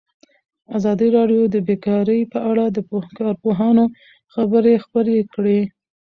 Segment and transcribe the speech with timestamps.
[0.77, 2.77] ازادي راډیو د بیکاري په اړه د
[3.17, 3.83] کارپوهانو
[4.33, 5.61] خبرې خپرې کړي.